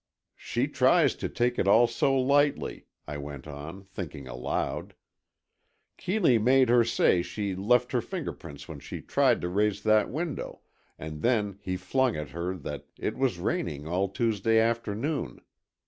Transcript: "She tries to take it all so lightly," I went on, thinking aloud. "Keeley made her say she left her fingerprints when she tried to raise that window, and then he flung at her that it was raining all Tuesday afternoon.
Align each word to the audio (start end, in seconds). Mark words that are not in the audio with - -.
"She 0.35 0.67
tries 0.67 1.13
to 1.17 1.29
take 1.29 1.59
it 1.59 1.67
all 1.67 1.85
so 1.85 2.19
lightly," 2.19 2.87
I 3.07 3.19
went 3.19 3.45
on, 3.45 3.83
thinking 3.83 4.27
aloud. 4.27 4.95
"Keeley 5.97 6.39
made 6.39 6.69
her 6.69 6.83
say 6.83 7.21
she 7.21 7.55
left 7.55 7.91
her 7.91 8.01
fingerprints 8.01 8.67
when 8.67 8.79
she 8.79 8.99
tried 8.99 9.41
to 9.41 9.47
raise 9.47 9.83
that 9.83 10.09
window, 10.09 10.61
and 10.97 11.21
then 11.21 11.59
he 11.61 11.77
flung 11.77 12.15
at 12.15 12.31
her 12.31 12.55
that 12.57 12.87
it 12.97 13.15
was 13.15 13.37
raining 13.37 13.87
all 13.87 14.09
Tuesday 14.09 14.57
afternoon. 14.57 15.39